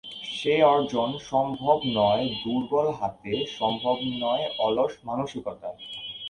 সে 0.31 0.53
অর্জন 0.67 1.09
সম্ভব 1.31 1.77
নয় 1.97 2.23
দুর্বল 2.41 2.87
হাতে, 2.99 3.33
সম্ভব 3.57 3.95
নয় 4.19 4.45
অলস 4.59 4.93
মানসিকতায়। 5.05 5.77